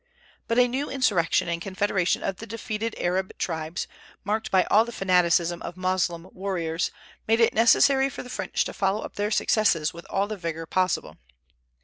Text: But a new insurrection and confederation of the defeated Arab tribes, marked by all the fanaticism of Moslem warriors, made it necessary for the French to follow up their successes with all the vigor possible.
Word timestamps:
But 0.47 0.57
a 0.57 0.67
new 0.67 0.89
insurrection 0.89 1.47
and 1.47 1.61
confederation 1.61 2.23
of 2.23 2.37
the 2.37 2.47
defeated 2.47 2.95
Arab 2.97 3.37
tribes, 3.37 3.85
marked 4.23 4.49
by 4.49 4.63
all 4.63 4.83
the 4.83 4.91
fanaticism 4.91 5.61
of 5.61 5.77
Moslem 5.77 6.27
warriors, 6.33 6.89
made 7.27 7.39
it 7.39 7.53
necessary 7.53 8.09
for 8.09 8.23
the 8.23 8.27
French 8.31 8.65
to 8.65 8.73
follow 8.73 9.01
up 9.03 9.13
their 9.15 9.29
successes 9.29 9.93
with 9.93 10.05
all 10.09 10.25
the 10.25 10.37
vigor 10.37 10.65
possible. 10.65 11.17